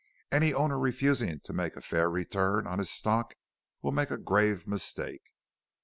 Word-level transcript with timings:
Any 0.31 0.51
owner 0.51 0.79
refusing 0.79 1.41
to 1.41 1.53
make 1.53 1.75
a 1.75 1.79
fair 1.81 2.09
return 2.09 2.65
on 2.65 2.79
his 2.79 2.89
stock 2.89 3.35
will 3.83 3.91
make 3.91 4.09
a 4.09 4.17
grave 4.17 4.65
mistake. 4.65 5.25